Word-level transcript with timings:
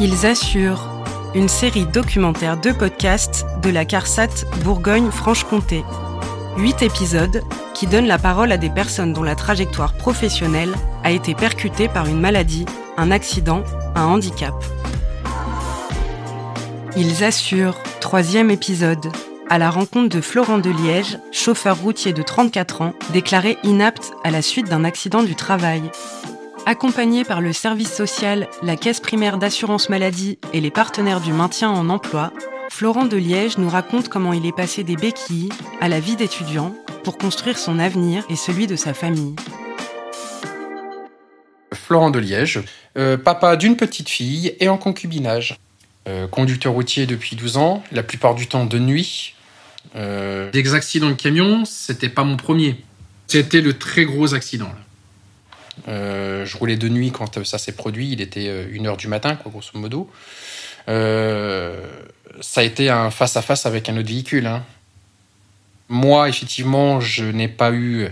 Ils 0.00 0.26
assurent 0.26 0.88
une 1.34 1.48
série 1.48 1.84
documentaire 1.84 2.56
de 2.56 2.70
podcasts 2.70 3.44
de 3.62 3.70
la 3.70 3.84
CARSAT 3.84 4.44
Bourgogne-Franche-Comté. 4.62 5.84
Huit 6.56 6.82
épisodes 6.82 7.42
qui 7.74 7.88
donnent 7.88 8.06
la 8.06 8.18
parole 8.18 8.52
à 8.52 8.58
des 8.58 8.70
personnes 8.70 9.12
dont 9.12 9.24
la 9.24 9.34
trajectoire 9.34 9.94
professionnelle 9.94 10.72
a 11.02 11.10
été 11.10 11.34
percutée 11.34 11.88
par 11.88 12.06
une 12.06 12.20
maladie, 12.20 12.64
un 12.96 13.10
accident, 13.10 13.64
un 13.96 14.04
handicap. 14.04 14.54
Ils 16.96 17.24
assurent, 17.24 17.78
troisième 18.00 18.52
épisode, 18.52 19.08
à 19.50 19.58
la 19.58 19.68
rencontre 19.68 20.14
de 20.14 20.20
Florent 20.20 20.58
de 20.58 20.70
Liège, 20.70 21.18
chauffeur 21.32 21.76
routier 21.76 22.12
de 22.12 22.22
34 22.22 22.82
ans, 22.82 22.94
déclaré 23.12 23.58
inapte 23.64 24.12
à 24.22 24.30
la 24.30 24.42
suite 24.42 24.68
d'un 24.68 24.84
accident 24.84 25.24
du 25.24 25.34
travail. 25.34 25.82
Accompagné 26.70 27.24
par 27.24 27.40
le 27.40 27.54
service 27.54 27.90
social, 27.90 28.46
la 28.62 28.76
caisse 28.76 29.00
primaire 29.00 29.38
d'assurance 29.38 29.88
maladie 29.88 30.38
et 30.52 30.60
les 30.60 30.70
partenaires 30.70 31.22
du 31.22 31.32
maintien 31.32 31.70
en 31.70 31.88
emploi, 31.88 32.30
Florent 32.68 33.06
de 33.06 33.16
Liège 33.16 33.56
nous 33.56 33.70
raconte 33.70 34.10
comment 34.10 34.34
il 34.34 34.44
est 34.44 34.54
passé 34.54 34.84
des 34.84 34.96
béquilles 34.96 35.48
à 35.80 35.88
la 35.88 35.98
vie 35.98 36.14
d'étudiant 36.14 36.74
pour 37.04 37.16
construire 37.16 37.56
son 37.56 37.78
avenir 37.78 38.22
et 38.28 38.36
celui 38.36 38.66
de 38.66 38.76
sa 38.76 38.92
famille. 38.92 39.34
Florent 41.72 42.10
de 42.10 42.18
Liège, 42.18 42.60
euh, 42.98 43.16
papa 43.16 43.56
d'une 43.56 43.78
petite 43.78 44.10
fille 44.10 44.54
et 44.60 44.68
en 44.68 44.76
concubinage. 44.76 45.56
Euh, 46.06 46.28
conducteur 46.28 46.74
routier 46.74 47.06
depuis 47.06 47.34
12 47.34 47.56
ans, 47.56 47.82
la 47.92 48.02
plupart 48.02 48.34
du 48.34 48.46
temps 48.46 48.66
de 48.66 48.78
nuit. 48.78 49.34
Euh, 49.96 50.50
des 50.50 50.74
accidents 50.74 51.08
de 51.08 51.14
camion, 51.14 51.64
c'était 51.64 52.10
pas 52.10 52.24
mon 52.24 52.36
premier. 52.36 52.84
C'était 53.26 53.62
le 53.62 53.72
très 53.72 54.04
gros 54.04 54.34
accident. 54.34 54.66
Là. 54.66 54.87
Euh, 55.86 56.44
je 56.44 56.56
roulais 56.56 56.76
de 56.76 56.88
nuit 56.88 57.12
quand 57.12 57.44
ça 57.44 57.58
s'est 57.58 57.72
produit. 57.72 58.10
Il 58.12 58.20
était 58.20 58.66
1h 58.66 58.96
du 58.96 59.08
matin, 59.08 59.38
grosso 59.44 59.70
modo. 59.74 60.10
Euh, 60.88 61.80
ça 62.40 62.62
a 62.62 62.64
été 62.64 62.88
un 62.90 63.10
face-à-face 63.10 63.66
avec 63.66 63.88
un 63.88 63.96
autre 63.96 64.08
véhicule. 64.08 64.46
Hein. 64.46 64.64
Moi, 65.88 66.28
effectivement, 66.28 67.00
je 67.00 67.24
n'ai 67.24 67.48
pas 67.48 67.72
eu 67.72 68.08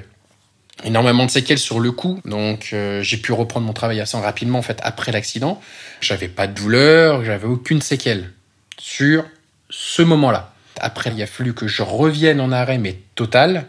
énormément 0.84 1.24
de 1.24 1.30
séquelles 1.30 1.58
sur 1.58 1.80
le 1.80 1.90
coup, 1.90 2.20
donc 2.24 2.70
euh, 2.72 3.02
j'ai 3.02 3.16
pu 3.16 3.32
reprendre 3.32 3.66
mon 3.66 3.72
travail 3.72 4.00
assez 4.00 4.16
rapidement 4.18 4.58
en 4.58 4.62
fait 4.62 4.78
après 4.82 5.12
l'accident. 5.12 5.60
J'avais 6.00 6.28
pas 6.28 6.46
de 6.46 6.54
douleur, 6.54 7.24
j'avais 7.24 7.46
aucune 7.46 7.80
séquelle 7.80 8.32
sur 8.78 9.24
ce 9.70 10.02
moment-là. 10.02 10.52
Après, 10.78 11.10
il 11.14 11.22
a 11.22 11.26
fallu 11.26 11.54
que 11.54 11.66
je 11.66 11.82
revienne 11.82 12.40
en 12.40 12.52
arrêt, 12.52 12.78
mais 12.78 12.98
total. 13.14 13.66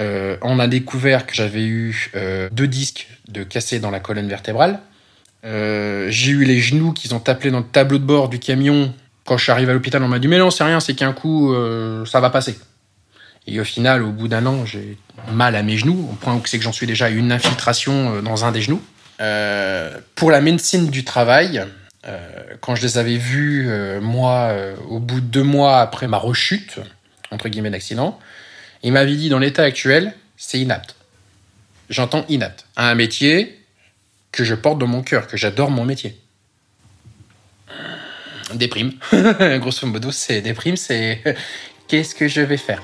Euh, 0.00 0.36
on 0.42 0.58
a 0.58 0.66
découvert 0.66 1.26
que 1.26 1.34
j'avais 1.34 1.64
eu 1.64 2.10
euh, 2.14 2.48
deux 2.50 2.66
disques 2.66 3.08
de 3.28 3.42
cassés 3.42 3.78
dans 3.78 3.90
la 3.90 4.00
colonne 4.00 4.28
vertébrale. 4.28 4.80
Euh, 5.44 6.06
j'ai 6.08 6.30
eu 6.30 6.44
les 6.44 6.60
genoux 6.60 6.92
qui 6.92 7.12
ont 7.12 7.20
tapé 7.20 7.50
dans 7.50 7.58
le 7.58 7.64
tableau 7.64 7.98
de 7.98 8.04
bord 8.04 8.28
du 8.28 8.38
camion. 8.38 8.94
Quand 9.24 9.36
je 9.36 9.44
suis 9.44 9.52
arrivé 9.52 9.70
à 9.70 9.74
l'hôpital, 9.74 10.02
on 10.02 10.08
m'a 10.08 10.18
dit 10.18 10.28
Mais 10.28 10.38
non, 10.38 10.50
c'est 10.50 10.64
rien, 10.64 10.80
c'est 10.80 10.94
qu'un 10.94 11.12
coup, 11.12 11.54
ça 12.06 12.20
va 12.20 12.30
passer. 12.30 12.58
Et 13.46 13.60
au 13.60 13.64
final, 13.64 14.02
au 14.02 14.10
bout 14.10 14.28
d'un 14.28 14.46
an, 14.46 14.64
j'ai 14.64 14.96
mal 15.32 15.54
à 15.56 15.62
mes 15.62 15.76
genoux, 15.76 16.08
au 16.10 16.14
point 16.14 16.34
où 16.34 16.42
c'est 16.44 16.58
que 16.58 16.64
j'en 16.64 16.72
suis 16.72 16.86
déjà 16.86 17.08
une 17.08 17.30
infiltration 17.30 18.20
dans 18.22 18.44
un 18.44 18.50
des 18.50 18.62
genoux. 18.62 18.82
pour 20.16 20.30
la 20.32 20.40
médecine 20.40 20.88
du 20.88 21.04
travail, 21.04 21.64
quand 22.60 22.74
je 22.74 22.82
les 22.82 22.98
avais 22.98 23.16
vus, 23.16 23.68
moi, 24.00 24.52
au 24.88 24.98
bout 24.98 25.20
de 25.20 25.26
deux 25.26 25.44
mois 25.44 25.80
après 25.80 26.08
ma 26.08 26.18
rechute, 26.18 26.80
entre 27.30 27.48
guillemets 27.48 27.70
d'accident, 27.70 28.18
il 28.82 28.92
m'avait 28.92 29.14
dit 29.14 29.28
dans 29.28 29.38
l'état 29.38 29.62
actuel, 29.62 30.14
c'est 30.36 30.58
inapte. 30.58 30.96
J'entends 31.88 32.24
inapte. 32.28 32.66
À 32.76 32.90
un 32.90 32.94
métier 32.94 33.60
que 34.32 34.44
je 34.44 34.54
porte 34.54 34.78
dans 34.78 34.86
mon 34.86 35.02
cœur, 35.02 35.26
que 35.26 35.36
j'adore 35.36 35.70
mon 35.70 35.84
métier. 35.84 36.16
Déprime. 38.54 38.92
Grosso 39.60 39.86
modo, 39.86 40.10
c'est 40.10 40.40
déprime, 40.40 40.76
c'est 40.76 41.22
qu'est-ce 41.88 42.14
que 42.14 42.28
je 42.28 42.40
vais 42.40 42.56
faire? 42.56 42.82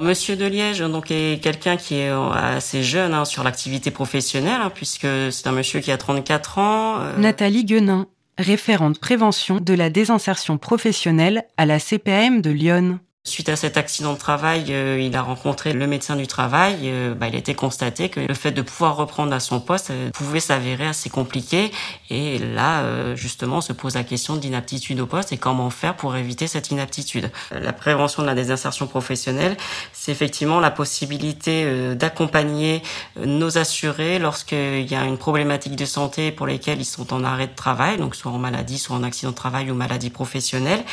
Monsieur 0.00 0.34
de 0.34 0.44
Liège 0.44 0.80
donc 0.80 1.12
est 1.12 1.40
quelqu'un 1.40 1.76
qui 1.76 1.94
est 1.94 2.10
assez 2.10 2.82
jeune 2.82 3.14
hein, 3.14 3.24
sur 3.24 3.44
l'activité 3.44 3.92
professionnelle, 3.92 4.60
hein, 4.60 4.72
puisque 4.74 5.06
c'est 5.30 5.46
un 5.46 5.52
monsieur 5.52 5.78
qui 5.78 5.92
a 5.92 5.96
34 5.96 6.58
ans. 6.58 6.96
Euh. 6.98 7.16
Nathalie 7.18 7.64
Guenin, 7.64 8.08
référente 8.38 8.98
prévention 8.98 9.58
de 9.60 9.74
la 9.74 9.90
désinsertion 9.90 10.58
professionnelle 10.58 11.44
à 11.56 11.66
la 11.66 11.78
CPAM 11.78 12.40
de 12.42 12.50
Lyon. 12.50 12.98
Suite 13.24 13.48
à 13.48 13.54
cet 13.54 13.76
accident 13.76 14.14
de 14.14 14.18
travail, 14.18 14.64
euh, 14.70 14.98
il 15.00 15.14
a 15.14 15.22
rencontré 15.22 15.72
le 15.72 15.86
médecin 15.86 16.16
du 16.16 16.26
travail. 16.26 16.78
Euh, 16.86 17.14
bah, 17.14 17.28
il 17.28 17.36
a 17.36 17.38
été 17.38 17.54
constaté 17.54 18.08
que 18.08 18.18
le 18.18 18.34
fait 18.34 18.50
de 18.50 18.62
pouvoir 18.62 18.96
reprendre 18.96 19.32
à 19.32 19.38
son 19.38 19.60
poste 19.60 19.90
euh, 19.90 20.10
pouvait 20.10 20.40
s'avérer 20.40 20.88
assez 20.88 21.08
compliqué. 21.08 21.70
Et 22.10 22.40
là, 22.40 23.14
justement, 23.14 23.60
se 23.60 23.72
pose 23.72 23.94
la 23.94 24.02
question 24.02 24.34
d'inaptitude 24.34 24.98
au 24.98 25.06
poste 25.06 25.32
et 25.32 25.36
comment 25.36 25.70
faire 25.70 25.94
pour 25.94 26.16
éviter 26.16 26.48
cette 26.48 26.72
inaptitude. 26.72 27.30
La 27.52 27.72
prévention 27.72 28.22
de 28.22 28.26
la 28.26 28.34
désinsertion 28.34 28.86
professionnelle, 28.86 29.56
c'est 29.92 30.10
effectivement 30.10 30.60
la 30.60 30.70
possibilité 30.70 31.94
d'accompagner 31.94 32.82
nos 33.24 33.56
assurés 33.56 34.18
lorsqu'il 34.18 34.90
y 34.90 34.94
a 34.94 35.04
une 35.04 35.16
problématique 35.16 35.76
de 35.76 35.86
santé 35.86 36.32
pour 36.32 36.46
lesquelles 36.46 36.80
ils 36.80 36.84
sont 36.84 37.14
en 37.14 37.24
arrêt 37.24 37.46
de 37.46 37.54
travail, 37.54 37.96
donc 37.96 38.14
soit 38.14 38.30
en 38.30 38.38
maladie, 38.38 38.78
soit 38.78 38.96
en 38.96 39.04
accident 39.04 39.30
de 39.30 39.36
travail 39.36 39.70
ou 39.70 39.74
maladie 39.74 40.10
professionnelle, 40.10 40.84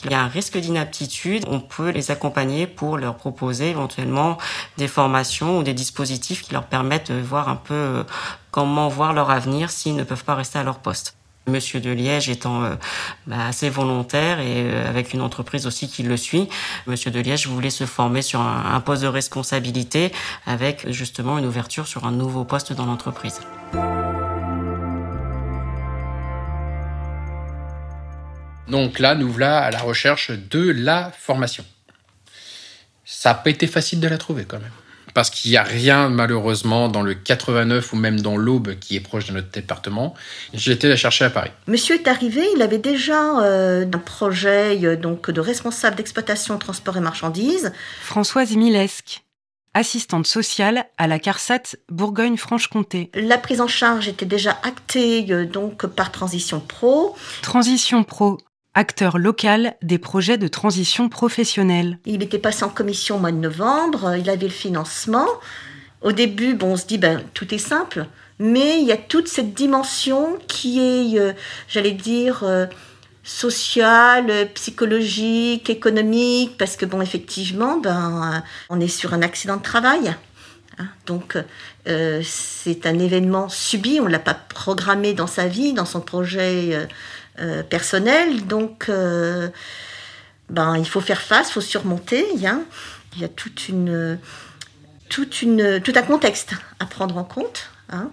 qu'il 0.00 0.10
y 0.10 0.14
a 0.14 0.20
un 0.20 0.28
risque 0.28 0.58
d'inaptitude, 0.58 1.44
on 1.48 1.60
peut 1.60 1.90
les 1.90 2.10
accompagner 2.10 2.66
pour 2.66 2.98
leur 2.98 3.16
proposer 3.16 3.70
éventuellement 3.70 4.38
des 4.76 4.88
formations 4.88 5.58
ou 5.58 5.62
des 5.62 5.74
dispositifs 5.74 6.42
qui 6.42 6.52
leur 6.52 6.64
permettent 6.64 7.12
de 7.12 7.20
voir 7.20 7.48
un 7.48 7.56
peu 7.56 7.74
euh, 7.74 8.04
comment 8.50 8.88
voir 8.88 9.12
leur 9.12 9.30
avenir 9.30 9.70
s'ils 9.70 9.96
ne 9.96 10.04
peuvent 10.04 10.24
pas 10.24 10.34
rester 10.34 10.58
à 10.58 10.62
leur 10.62 10.78
poste. 10.78 11.16
Monsieur 11.46 11.80
de 11.80 11.90
Liège 11.90 12.28
étant 12.28 12.62
euh, 12.62 12.74
bah, 13.26 13.46
assez 13.48 13.70
volontaire 13.70 14.40
et 14.40 14.62
euh, 14.62 14.88
avec 14.88 15.12
une 15.12 15.22
entreprise 15.22 15.66
aussi 15.66 15.88
qui 15.88 16.02
le 16.02 16.16
suit, 16.16 16.48
Monsieur 16.86 17.10
de 17.10 17.20
Liège 17.20 17.46
voulait 17.46 17.70
se 17.70 17.86
former 17.86 18.22
sur 18.22 18.40
un, 18.40 18.74
un 18.74 18.80
poste 18.80 19.02
de 19.02 19.08
responsabilité 19.08 20.12
avec 20.46 20.90
justement 20.90 21.38
une 21.38 21.46
ouverture 21.46 21.86
sur 21.86 22.04
un 22.04 22.12
nouveau 22.12 22.44
poste 22.44 22.72
dans 22.72 22.86
l'entreprise. 22.86 23.40
Donc 28.70 28.98
là, 28.98 29.14
nous 29.14 29.30
voilà 29.30 29.58
à 29.58 29.70
la 29.70 29.80
recherche 29.80 30.30
de 30.30 30.70
la 30.70 31.12
formation. 31.18 31.64
Ça 33.04 33.30
n'a 33.30 33.34
pas 33.34 33.50
été 33.50 33.66
facile 33.66 34.00
de 34.00 34.08
la 34.08 34.18
trouver 34.18 34.44
quand 34.44 34.60
même. 34.60 34.70
Parce 35.12 35.28
qu'il 35.28 35.50
n'y 35.50 35.56
a 35.56 35.64
rien, 35.64 36.08
malheureusement, 36.08 36.88
dans 36.88 37.02
le 37.02 37.14
89 37.14 37.92
ou 37.92 37.96
même 37.96 38.20
dans 38.20 38.36
l'Aube 38.36 38.76
qui 38.78 38.94
est 38.94 39.00
proche 39.00 39.26
de 39.26 39.32
notre 39.32 39.50
département. 39.50 40.14
J'ai 40.54 40.70
été 40.72 40.88
la 40.88 40.94
chercher 40.94 41.24
à 41.24 41.30
Paris. 41.30 41.50
Monsieur 41.66 41.96
est 41.96 42.06
arrivé, 42.06 42.42
il 42.54 42.62
avait 42.62 42.78
déjà 42.78 43.40
euh, 43.40 43.84
un 43.92 43.98
projet 43.98 44.78
euh, 44.84 44.96
donc, 44.96 45.30
de 45.30 45.40
responsable 45.40 45.96
d'exploitation, 45.96 46.58
transport 46.58 46.96
et 46.96 47.00
marchandises. 47.00 47.72
Françoise 48.02 48.54
Milesque 48.54 49.24
assistante 49.74 50.26
sociale 50.26 50.84
à 50.98 51.06
la 51.06 51.18
CARSAT 51.18 51.76
Bourgogne-Franche-Comté. 51.90 53.10
La 53.14 53.38
prise 53.38 53.60
en 53.60 53.68
charge 53.68 54.08
était 54.08 54.26
déjà 54.26 54.58
actée 54.62 55.26
euh, 55.30 55.46
donc 55.46 55.86
par 55.86 56.10
Transition 56.10 56.60
Pro. 56.60 57.16
Transition 57.42 58.02
Pro, 58.02 58.38
acteur 58.74 59.18
local 59.18 59.74
des 59.82 59.98
projets 59.98 60.38
de 60.38 60.48
transition 60.48 61.08
professionnelle. 61.08 61.98
Il 62.06 62.22
était 62.22 62.38
passé 62.38 62.64
en 62.64 62.68
commission 62.68 63.16
au 63.16 63.18
mois 63.18 63.32
de 63.32 63.36
novembre, 63.36 64.16
il 64.16 64.30
avait 64.30 64.46
le 64.46 64.52
financement. 64.52 65.26
Au 66.02 66.12
début, 66.12 66.54
bon, 66.54 66.72
on 66.72 66.76
se 66.76 66.86
dit, 66.86 66.98
ben, 66.98 67.22
tout 67.34 67.52
est 67.54 67.58
simple, 67.58 68.06
mais 68.38 68.80
il 68.80 68.86
y 68.86 68.92
a 68.92 68.96
toute 68.96 69.28
cette 69.28 69.52
dimension 69.54 70.38
qui 70.48 70.80
est, 70.80 71.18
euh, 71.18 71.32
j'allais 71.68 71.92
dire, 71.92 72.42
euh, 72.44 72.66
sociale, 73.22 74.48
psychologique, 74.54 75.68
économique, 75.68 76.56
parce 76.56 76.76
que, 76.76 76.86
bon, 76.86 77.02
effectivement, 77.02 77.76
ben, 77.76 78.42
on 78.70 78.80
est 78.80 78.88
sur 78.88 79.12
un 79.12 79.22
accident 79.22 79.56
de 79.56 79.62
travail. 79.62 80.14
Hein. 80.78 80.88
donc, 81.04 81.36
euh, 81.88 82.22
c'est 82.24 82.86
un 82.86 82.98
événement 82.98 83.50
subi, 83.50 84.00
on 84.00 84.04
ne 84.04 84.10
l'a 84.10 84.18
pas 84.18 84.34
programmé 84.34 85.12
dans 85.12 85.26
sa 85.26 85.46
vie, 85.46 85.74
dans 85.74 85.84
son 85.84 86.00
projet 86.00 86.88
euh, 87.40 87.62
personnel. 87.62 88.46
Donc, 88.46 88.86
euh, 88.88 89.48
ben, 90.48 90.76
il 90.76 90.86
faut 90.86 91.00
faire 91.00 91.22
face, 91.22 91.48
il 91.48 91.52
faut 91.52 91.60
surmonter. 91.60 92.26
Il 92.34 92.40
y 92.40 92.46
a, 92.46 93.28
toute 93.28 93.68
une, 93.68 94.18
toute 95.08 95.42
une, 95.42 95.80
tout 95.80 95.92
un 95.94 96.02
contexte 96.02 96.52
à 96.78 96.86
prendre 96.86 97.16
en 97.16 97.24
compte. 97.24 97.70
Hein. 97.88 98.10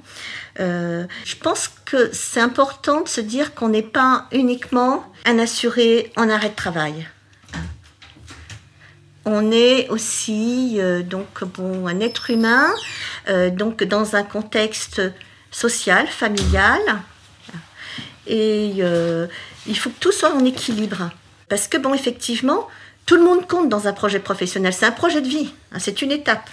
Euh, 0.59 1.05
je 1.25 1.35
pense 1.35 1.69
que 1.85 2.09
c'est 2.13 2.39
important 2.39 3.01
de 3.01 3.07
se 3.09 3.21
dire 3.21 3.53
qu'on 3.53 3.69
n'est 3.69 3.81
pas 3.81 4.27
uniquement 4.31 5.03
un 5.25 5.39
assuré 5.39 6.11
en 6.15 6.29
arrêt 6.29 6.49
de 6.49 6.55
travail. 6.55 7.07
On 9.25 9.51
est 9.51 9.89
aussi 9.89 10.79
donc 11.03 11.43
bon 11.43 11.85
un 11.85 11.99
être 11.99 12.29
humain 12.29 12.69
donc 13.51 13.83
dans 13.83 14.15
un 14.15 14.23
contexte 14.23 15.01
social, 15.51 16.07
familial, 16.07 16.79
et 18.27 18.75
euh, 18.79 19.27
il 19.67 19.77
faut 19.77 19.89
que 19.89 19.99
tout 19.99 20.11
soit 20.11 20.33
en 20.33 20.43
équilibre. 20.45 21.09
Parce 21.49 21.67
que, 21.67 21.77
bon, 21.77 21.93
effectivement, 21.93 22.67
tout 23.05 23.15
le 23.15 23.23
monde 23.23 23.47
compte 23.47 23.69
dans 23.69 23.87
un 23.87 23.93
projet 23.93 24.19
professionnel. 24.19 24.73
C'est 24.73 24.85
un 24.85 24.91
projet 24.91 25.21
de 25.21 25.27
vie, 25.27 25.53
hein, 25.71 25.77
c'est 25.79 26.01
une 26.01 26.11
étape. 26.11 26.49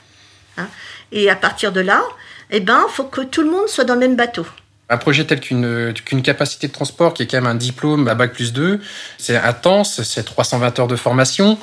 Hein. 0.57 0.69
Et 1.13 1.29
à 1.29 1.37
partir 1.37 1.73
de 1.73 1.81
là, 1.81 2.03
eh 2.51 2.61
ben, 2.61 2.87
faut 2.89 3.05
que 3.05 3.23
tout 3.23 3.43
le 3.43 3.51
monde 3.51 3.69
soit 3.69 3.85
dans 3.85 3.95
le 3.95 4.01
même 4.01 4.17
bateau. 4.17 4.47
Un 4.91 4.99
projet 4.99 5.25
tel 5.25 5.41
qu'une 5.41 6.23
capacité 6.23 6.69
de 6.69 6.73
transport 6.73 7.15
qui 7.15 7.23
est 7.23 7.27
quand 7.27 7.39
même 7.39 7.47
un 7.47 7.55
diplôme 7.55 8.07
à 8.07 8.15
bac 8.15 8.35
plus 8.35 8.53
2, 8.53 8.81
c'est 9.17 9.37
intense, 9.37 10.03
c'est 10.03 10.25
320 10.25 10.79
heures 10.79 10.87
de 10.87 10.97
formation. 10.97 11.59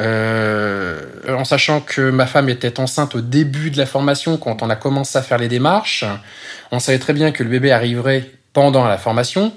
Euh, 0.00 1.00
en 1.28 1.44
sachant 1.44 1.80
que 1.80 2.10
ma 2.10 2.26
femme 2.26 2.48
était 2.48 2.80
enceinte 2.80 3.14
au 3.14 3.20
début 3.20 3.70
de 3.70 3.78
la 3.78 3.86
formation, 3.86 4.36
quand 4.38 4.60
on 4.60 4.70
a 4.70 4.76
commencé 4.76 5.16
à 5.16 5.22
faire 5.22 5.38
les 5.38 5.46
démarches, 5.46 6.04
on 6.72 6.80
savait 6.80 6.98
très 6.98 7.12
bien 7.12 7.30
que 7.30 7.44
le 7.44 7.48
bébé 7.48 7.70
arriverait 7.70 8.28
pendant 8.54 8.86
la 8.86 8.96
formation 8.96 9.52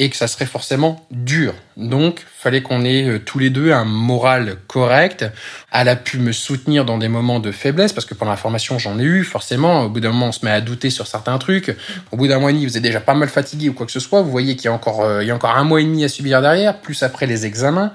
et 0.00 0.10
que 0.10 0.16
ça 0.16 0.28
serait 0.28 0.46
forcément 0.46 1.04
dur. 1.10 1.54
Donc, 1.76 2.24
fallait 2.36 2.62
qu'on 2.62 2.84
ait 2.84 3.08
euh, 3.08 3.18
tous 3.18 3.40
les 3.40 3.50
deux 3.50 3.72
un 3.72 3.84
moral 3.84 4.56
correct. 4.68 5.26
Elle 5.72 5.88
a 5.88 5.96
pu 5.96 6.18
me 6.18 6.30
soutenir 6.30 6.84
dans 6.84 6.98
des 6.98 7.08
moments 7.08 7.40
de 7.40 7.50
faiblesse, 7.50 7.92
parce 7.92 8.06
que 8.06 8.14
pendant 8.14 8.30
la 8.30 8.36
formation, 8.36 8.78
j'en 8.78 9.00
ai 9.00 9.02
eu, 9.02 9.24
forcément. 9.24 9.82
Au 9.82 9.88
bout 9.88 9.98
d'un 9.98 10.10
moment, 10.10 10.28
on 10.28 10.32
se 10.32 10.44
met 10.44 10.52
à 10.52 10.60
douter 10.60 10.90
sur 10.90 11.08
certains 11.08 11.36
trucs. 11.38 11.76
Au 12.12 12.16
bout 12.16 12.28
d'un 12.28 12.38
mois 12.38 12.50
et 12.50 12.52
demi, 12.52 12.64
vous 12.64 12.76
êtes 12.76 12.82
déjà 12.82 13.00
pas 13.00 13.14
mal 13.14 13.28
fatigué 13.28 13.68
ou 13.68 13.72
quoi 13.72 13.86
que 13.86 13.92
ce 13.92 14.00
soit. 14.00 14.22
Vous 14.22 14.30
voyez 14.30 14.54
qu'il 14.54 14.66
y 14.66 14.68
a 14.68 14.72
encore, 14.72 15.02
euh, 15.02 15.24
il 15.24 15.26
y 15.26 15.32
a 15.32 15.34
encore 15.34 15.56
un 15.56 15.64
mois 15.64 15.80
et 15.80 15.84
demi 15.84 16.04
à 16.04 16.08
subir 16.08 16.40
derrière, 16.40 16.78
plus 16.78 17.02
après 17.02 17.26
les 17.26 17.44
examens. 17.44 17.92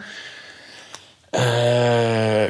Euh, 1.38 2.50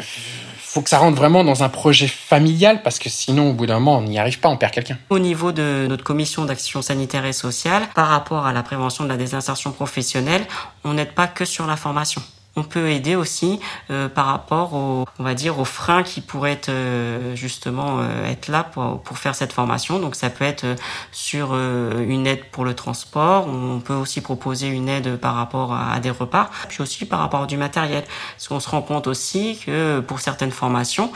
faut 0.73 0.81
que 0.81 0.89
ça 0.89 0.97
rentre 0.97 1.15
vraiment 1.15 1.43
dans 1.43 1.61
un 1.61 1.69
projet 1.69 2.07
familial 2.07 2.81
parce 2.81 2.97
que 2.97 3.07
sinon, 3.07 3.51
au 3.51 3.53
bout 3.53 3.67
d'un 3.67 3.75
moment, 3.75 3.99
on 3.99 4.01
n'y 4.01 4.17
arrive 4.17 4.39
pas, 4.39 4.49
on 4.49 4.57
perd 4.57 4.73
quelqu'un. 4.73 4.97
Au 5.11 5.19
niveau 5.19 5.51
de 5.51 5.85
notre 5.87 6.03
commission 6.03 6.45
d'action 6.45 6.81
sanitaire 6.81 7.25
et 7.25 7.33
sociale, 7.33 7.83
par 7.93 8.07
rapport 8.07 8.47
à 8.47 8.53
la 8.53 8.63
prévention 8.63 9.03
de 9.03 9.09
la 9.09 9.17
désinsertion 9.17 9.71
professionnelle, 9.71 10.47
on 10.83 10.95
n'aide 10.95 11.11
pas 11.11 11.27
que 11.27 11.45
sur 11.45 11.67
la 11.67 11.75
formation 11.75 12.23
on 12.55 12.63
peut 12.63 12.89
aider 12.89 13.15
aussi 13.15 13.59
euh, 13.89 14.07
par 14.09 14.27
rapport 14.27 14.73
aux, 14.73 15.05
on 15.19 15.23
va 15.23 15.33
dire, 15.33 15.59
aux 15.59 15.65
freins 15.65 16.03
qui 16.03 16.21
pourraient 16.21 16.51
être 16.51 16.69
euh, 16.69 17.35
justement 17.35 18.00
euh, 18.00 18.29
être 18.29 18.47
là 18.47 18.63
pour, 18.63 19.01
faire 19.17 19.35
cette 19.35 19.53
formation. 19.53 20.00
Donc 20.00 20.15
ça 20.15 20.29
peut 20.29 20.45
être 20.45 20.65
sur 21.11 21.55
une 21.55 22.27
aide 22.27 22.44
pour 22.51 22.65
le 22.65 22.73
transport. 22.73 23.47
On 23.47 23.79
peut 23.79 23.94
aussi 23.94 24.21
proposer 24.21 24.67
une 24.67 24.89
aide 24.89 25.17
par 25.17 25.35
rapport 25.35 25.73
à, 25.73 26.00
des 26.00 26.09
repas, 26.09 26.50
puis 26.67 26.81
aussi 26.81 27.05
par 27.05 27.19
rapport 27.19 27.44
à 27.44 27.45
du 27.45 27.57
matériel. 27.57 28.03
Parce 28.35 28.47
qu'on 28.47 28.59
se 28.59 28.69
rend 28.69 28.81
compte 28.81 29.07
aussi 29.07 29.59
que 29.65 30.00
pour 30.00 30.19
certaines 30.19 30.51
formations, 30.51 31.11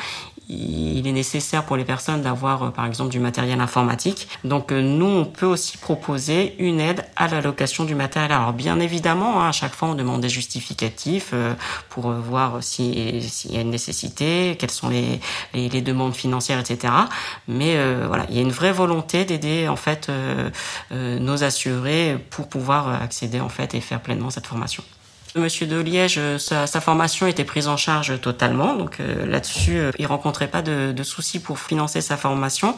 il 0.50 1.06
est 1.06 1.12
nécessaire 1.12 1.66
pour 1.66 1.76
les 1.76 1.84
personnes 1.84 2.22
d'avoir 2.22 2.64
euh, 2.64 2.70
par 2.70 2.86
exemple 2.86 3.12
du 3.12 3.20
matériel 3.20 3.60
informatique. 3.60 4.28
Donc 4.44 4.72
euh, 4.72 4.82
nous, 4.82 5.06
on 5.06 5.26
peut 5.26 5.46
aussi 5.46 5.78
proposer 5.78 6.56
une 6.60 6.80
aide 6.80 7.06
à 7.16 7.28
la 7.28 7.42
location 7.42 7.84
du 7.84 7.96
matériel. 7.96 8.32
Alors 8.32 8.54
bien 8.54 8.80
évidemment, 8.80 9.42
hein, 9.42 9.50
à 9.50 9.52
chaque 9.52 9.74
fois, 9.74 9.90
on 9.90 9.96
demande 9.96 10.22
des 10.22 10.30
justificatifs 10.30 11.32
euh, 11.34 11.54
pour 11.90 12.12
voir 12.12 12.64
s'il 12.64 13.22
y 13.52 13.58
a 13.58 13.62
une 13.62 13.72
nécessité, 13.72 14.56
quelles 14.58 14.72
sont 14.72 14.90
les 14.90 15.82
demandes 15.82 16.16
financières, 16.16 16.60
etc. 16.60 16.94
Mais 17.48 17.76
voilà, 18.06 18.26
il 18.30 18.36
y 18.36 18.40
a 18.40 18.42
une 18.42 18.52
vraie 18.52 18.72
volonté 18.72 19.26
d'aider 19.26 19.68
en 19.68 19.76
fait 19.76 20.12
nos 20.92 21.44
assurés 21.44 22.18
pour 22.30 22.48
pouvoir 22.48 23.02
accéder 23.02 23.40
en 23.40 23.50
fait 23.50 23.74
et 23.74 23.82
faire 23.82 24.02
pleinement 24.02 24.30
cette 24.30 24.48
formation. 24.48 24.84
Monsieur 25.35 25.68
de 25.68 25.79
Liège, 25.79 26.18
euh, 26.18 26.38
sa, 26.38 26.68
formation 26.81 27.27
était 27.27 27.44
prise 27.44 27.68
en 27.68 27.77
charge 27.77 28.19
totalement, 28.21 28.75
donc 28.75 29.00
euh, 29.00 29.25
là-dessus, 29.25 29.77
euh, 29.77 29.91
il 30.00 30.07
rencontrait 30.07 30.47
pas 30.47 30.62
de, 30.62 31.03
soucis 31.03 31.39
pour 31.39 31.59
financer 31.59 32.01
sa 32.01 32.18
formation. 32.18 32.75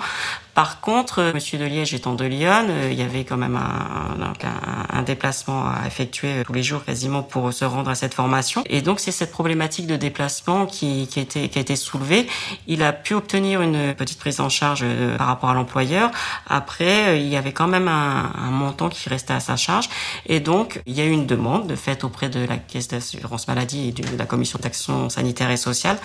Par 0.53 0.81
contre, 0.81 1.19
euh, 1.19 1.33
Monsieur 1.33 1.57
de 1.57 1.65
Liège 1.65 1.93
étant 1.93 2.13
de 2.13 2.25
Lyon, 2.25 2.67
euh, 2.69 2.89
il 2.91 2.99
y 2.99 3.01
avait 3.01 3.23
quand 3.23 3.37
même 3.37 3.57
un, 3.57 5.03
déplacement 5.03 5.65
à 5.65 5.87
effectuer 5.87 6.43
tous 6.45 6.53
les 6.53 6.61
jours 6.61 6.83
quasiment 6.83 7.23
pour 7.23 7.51
se 7.53 7.63
rendre 7.63 7.89
à 7.89 7.95
cette 7.95 8.13
formation. 8.13 8.63
Et 8.67 8.81
donc 8.81 8.99
c'est 8.99 9.11
cette 9.11 9.31
problématique 9.31 9.87
de 9.87 9.95
déplacement 9.95 10.65
qui, 10.65 11.07
qui, 11.07 11.71
a 11.71 11.75
soulevée. 11.75 12.27
Il 12.67 12.83
a 12.83 12.91
pu 12.91 13.13
obtenir 13.13 13.61
une 13.61 13.95
petite 13.95 14.19
prise 14.19 14.39
en 14.39 14.49
charge 14.49 14.85
par 15.17 15.27
rapport 15.27 15.49
à 15.49 15.53
l'employeur. 15.53 16.11
Après, 16.47 17.19
il 17.19 17.27
y 17.27 17.37
avait 17.37 17.53
quand 17.53 17.67
même 17.67 17.87
un, 17.87 18.31
un 18.35 18.51
montant 18.51 18.89
qui 18.89 19.07
restait 19.09 19.33
à 19.33 19.39
sa 19.39 19.55
charge. 19.55 19.89
Et 20.25 20.41
donc, 20.41 20.81
il 20.85 20.95
y 20.95 21.01
a 21.01 21.05
eu 21.05 21.11
une 21.11 21.25
demande 21.25 21.65
de 21.65 21.75
fait 21.75 22.03
auprès 22.03 22.29
de 22.29 22.45
la 22.45 22.57
caisse 22.57 22.89
d'assurance 22.89 23.47
maladie 23.47 23.89
et 23.89 23.91
de 23.91 24.17
la 24.17 24.25
commission 24.25 24.59
d'action 24.61 25.09
sanitaire 25.09 25.49
et 25.49 25.57
sociale 25.57 25.97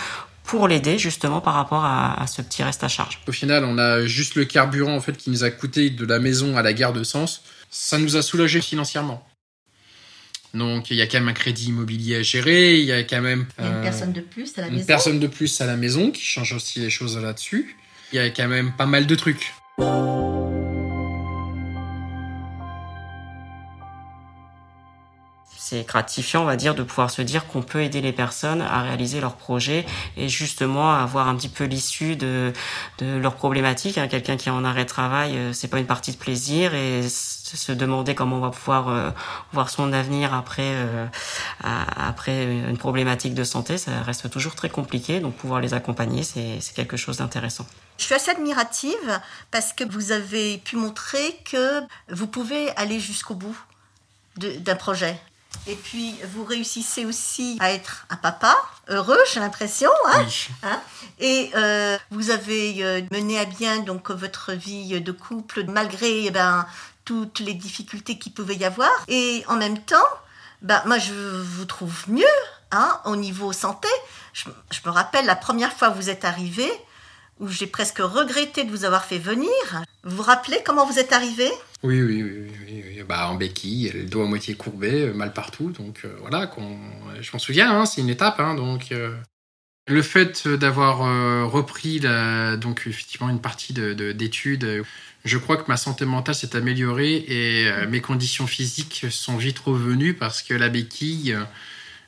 pour 0.44 0.69
l'aider 0.69 0.99
justement 0.99 1.41
par 1.41 1.55
rapport 1.55 1.85
à, 1.85 2.23
à, 2.23 2.26
ce 2.26 2.41
petit 2.43 2.62
reste 2.62 2.85
à 2.85 2.88
charge. 2.88 3.20
Au 3.26 3.32
final, 3.32 3.64
on 3.64 3.79
a 3.79 4.06
juste 4.06 4.37
le 4.37 4.44
carburant 4.44 4.94
en 4.94 5.00
fait 5.00 5.17
qui 5.17 5.31
nous 5.31 5.43
a 5.43 5.50
coûté 5.50 5.91
de 5.91 6.06
la 6.06 6.20
maison 6.20 6.56
à 6.56 6.62
la 6.62 6.73
gare 6.73 6.93
de 6.93 7.02
Sens. 7.02 7.43
Ça 7.70 7.99
nous 7.99 8.17
a 8.17 8.23
soulagé 8.23 8.61
financièrement. 8.61 9.26
Donc 10.55 10.91
il 10.91 10.96
y 10.96 11.02
a 11.02 11.06
quand 11.06 11.19
même 11.19 11.29
un 11.29 11.35
crédit 11.35 11.69
immobilier 11.69 12.17
à 12.17 12.23
gérer, 12.23 12.79
il 12.79 12.85
y 12.85 12.93
a 12.93 13.02
quand 13.02 13.20
même 13.20 13.46
il 13.58 13.64
y 13.64 13.67
a 13.67 13.70
une 13.70 13.76
euh, 13.79 13.82
personne 13.82 14.12
de 14.12 14.20
plus 14.20 14.56
à 14.56 14.61
la 14.62 14.69
une 14.69 14.75
maison. 14.75 14.87
personne 14.87 15.20
de 15.20 15.26
plus 15.26 15.61
à 15.61 15.67
la 15.67 15.76
maison 15.76 16.11
qui 16.12 16.23
change 16.23 16.52
aussi 16.52 16.79
les 16.79 16.91
choses 16.91 17.19
là-dessus. 17.19 17.76
Il 18.12 18.17
y 18.17 18.19
a 18.20 18.31
quand 18.31 18.49
même 18.49 18.73
pas 18.76 18.87
mal 18.87 19.06
de 19.06 19.14
trucs. 19.17 19.52
C'est 25.65 25.87
gratifiant, 25.87 26.43
on 26.43 26.45
va 26.45 26.57
dire, 26.57 26.75
de 26.75 26.83
pouvoir 26.83 27.11
se 27.11 27.23
dire 27.23 27.47
qu'on 27.47 27.63
peut 27.63 27.83
aider 27.83 28.03
les 28.03 28.13
personnes 28.13 28.61
à 28.61 28.83
réaliser 28.83 29.21
leurs 29.21 29.37
projets 29.37 29.87
et 30.19 30.29
justement 30.29 30.93
avoir 30.93 31.27
un 31.29 31.37
petit 31.37 31.49
peu 31.49 31.65
l'issue 31.65 32.17
de, 32.17 32.53
de 32.99 33.17
leurs 33.17 33.35
problématiques. 33.35 33.97
Hein. 33.97 34.07
Quelqu'un 34.07 34.37
qui 34.37 34.51
est 34.51 34.53
en 34.53 34.63
arrêt 34.63 34.85
de 34.85 34.91
travail, 34.91 35.37
euh, 35.37 35.53
c'est 35.55 35.69
pas 35.69 35.79
une 35.79 35.87
partie 35.87 36.13
de 36.13 36.19
plaisir 36.19 36.75
et 36.75 37.09
se 37.09 37.73
demander 37.73 38.15
comment 38.15 38.37
on 38.37 38.41
va 38.41 38.51
pouvoir 38.51 38.89
euh, 38.89 39.11
voir 39.53 39.71
son 39.71 39.93
avenir 39.93 40.35
après 40.35 40.73
euh, 40.75 41.07
après 41.63 42.45
une 42.45 42.77
problématique 42.77 43.35
de 43.35 43.45
santé, 43.45 43.79
ça 43.79 44.03
reste 44.03 44.29
toujours 44.29 44.55
très 44.55 44.69
compliqué. 44.69 45.21
Donc 45.21 45.35
pouvoir 45.35 45.61
les 45.61 45.73
accompagner, 45.73 46.25
c'est 46.25 46.61
quelque 46.75 46.99
chose 46.99 47.19
d'intéressant. 47.19 47.67
Je 47.97 48.05
suis 48.05 48.15
assez 48.15 48.33
admirative 48.33 49.21
parce 49.51 49.73
que 49.73 49.85
vous 49.85 50.13
avez 50.13 50.59
pu 50.59 50.77
montrer 50.77 51.39
que 51.51 51.81
vous 52.11 52.27
pouvez 52.27 52.71
aller 52.77 53.01
jusqu'au 53.01 53.35
bout 53.35 53.57
d'un 54.37 54.77
projet. 54.77 55.17
Et 55.67 55.75
puis, 55.75 56.15
vous 56.33 56.45
réussissez 56.45 57.05
aussi 57.05 57.56
à 57.61 57.73
être 57.73 58.06
un 58.11 58.17
papa 58.17 58.56
heureux, 58.89 59.19
j'ai 59.33 59.41
l'impression. 59.41 59.91
Hein, 60.06 60.25
oui. 60.27 60.49
hein 60.62 60.81
et 61.19 61.51
euh, 61.55 61.97
vous 62.11 62.31
avez 62.31 62.85
euh, 62.85 63.01
mené 63.12 63.39
à 63.39 63.45
bien 63.45 63.79
donc 63.81 64.11
votre 64.11 64.53
vie 64.53 65.01
de 65.01 65.12
couple 65.12 65.65
malgré 65.65 66.27
eh 66.27 66.31
ben, 66.31 66.67
toutes 67.05 67.41
les 67.41 67.55
difficultés 67.55 68.19
qu'il 68.19 68.33
pouvait 68.33 68.56
y 68.56 68.65
avoir. 68.65 68.91
Et 69.09 69.45
en 69.49 69.56
même 69.56 69.79
temps, 69.79 69.97
ben, 70.62 70.83
moi, 70.87 70.99
je 70.99 71.12
vous 71.12 71.65
trouve 71.65 71.95
mieux 72.09 72.25
hein, 72.73 73.01
au 73.05 73.17
niveau 73.17 73.53
santé. 73.53 73.89
Je, 74.33 74.45
je 74.71 74.81
me 74.85 74.91
rappelle 74.91 75.27
la 75.27 75.37
première 75.37 75.73
fois 75.73 75.91
que 75.91 75.96
vous 75.96 76.11
êtes 76.11 76.25
arrivé, 76.25 76.70
où 77.41 77.49
j'ai 77.49 77.67
presque 77.67 77.99
regretté 77.99 78.65
de 78.65 78.70
vous 78.70 78.84
avoir 78.84 79.05
fait 79.05 79.19
venir. 79.19 79.51
Vous 80.05 80.17
vous 80.17 80.23
rappelez 80.23 80.63
comment 80.65 80.87
vous 80.87 80.99
êtes 80.99 81.13
arrivé 81.13 81.51
oui, 81.82 82.01
oui, 82.01 82.23
oui, 82.23 82.53
Bah, 83.08 83.29
en 83.29 83.34
béquille, 83.34 83.91
le 83.93 84.05
dos 84.05 84.23
à 84.23 84.27
moitié 84.27 84.55
courbé, 84.55 85.03
euh, 85.03 85.13
mal 85.13 85.32
partout. 85.32 85.70
Donc 85.70 86.01
euh, 86.05 86.17
voilà, 86.20 86.51
je 87.20 87.31
m'en 87.32 87.39
souviens, 87.39 87.70
hein, 87.70 87.87
c'est 87.87 88.01
une 88.01 88.08
étape. 88.08 88.41
Hein, 88.41 88.55
donc 88.55 88.93
euh, 88.93 89.15
le 89.87 90.03
fait 90.03 90.49
d'avoir 90.49 90.99
repris 91.51 92.01
donc 92.01 92.84
effectivement 92.87 93.29
une 93.29 93.41
partie 93.41 93.75
d'études, 93.75 94.61
de, 94.61 94.82
je 95.25 95.39
crois 95.39 95.58
que 95.58 95.65
ma 95.69 95.77
santé 95.77 96.06
mentale 96.06 96.34
s'est 96.34 96.56
améliorée 96.56 97.17
et 97.29 97.69
mes 97.87 98.01
conditions 98.01 98.46
physiques 98.46 99.06
sont 99.11 99.37
vite 99.37 99.58
revenues 99.58 100.15
parce 100.15 100.43
que 100.43 100.55
la 100.55 100.70
béquille 100.70 101.37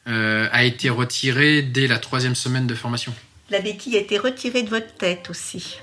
a 0.07 0.65
été 0.65 0.89
retirée 0.89 1.61
dès 1.61 1.87
la 1.87 1.99
troisième 1.99 2.35
semaine 2.35 2.67
de 2.67 2.75
formation. 2.75 3.15
La 3.51 3.61
béquille 3.61 3.97
a 3.99 4.01
été 4.01 4.17
retirée 4.17 4.63
de 4.63 4.71
votre 4.71 4.95
tête 4.95 5.29
aussi. 5.29 5.79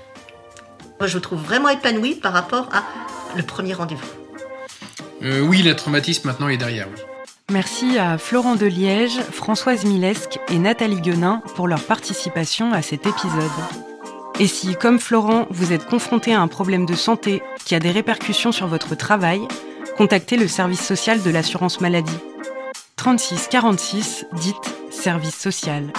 Moi, 0.98 1.06
je 1.06 1.14
vous 1.14 1.20
trouve 1.20 1.40
vraiment 1.40 1.68
épanouie 1.68 2.16
par 2.16 2.32
rapport 2.32 2.68
à 2.74 2.84
le 3.36 3.42
premier 3.44 3.74
rendez-vous. 3.74 4.23
Euh, 5.24 5.40
oui, 5.40 5.62
le 5.62 5.74
traumatisme 5.74 6.28
maintenant 6.28 6.48
est 6.48 6.56
derrière. 6.56 6.88
Merci 7.50 7.98
à 7.98 8.18
Florent 8.18 8.56
de 8.56 8.66
Liège, 8.66 9.20
Françoise 9.20 9.84
Milesque 9.84 10.38
et 10.48 10.58
Nathalie 10.58 11.00
Guenin 11.00 11.42
pour 11.54 11.66
leur 11.66 11.82
participation 11.82 12.72
à 12.72 12.82
cet 12.82 13.06
épisode. 13.06 13.50
Et 14.38 14.46
si, 14.46 14.74
comme 14.74 14.98
Florent, 14.98 15.46
vous 15.50 15.72
êtes 15.72 15.86
confronté 15.86 16.34
à 16.34 16.40
un 16.40 16.48
problème 16.48 16.84
de 16.84 16.94
santé 16.94 17.42
qui 17.64 17.74
a 17.74 17.80
des 17.80 17.90
répercussions 17.90 18.52
sur 18.52 18.66
votre 18.66 18.96
travail, 18.96 19.40
contactez 19.96 20.36
le 20.36 20.48
service 20.48 20.84
social 20.84 21.22
de 21.22 21.30
l'assurance 21.30 21.80
maladie. 21.80 22.18
36 22.96 23.48
46, 23.50 24.26
dites 24.32 24.74
service 24.90 25.36
social. 25.36 25.92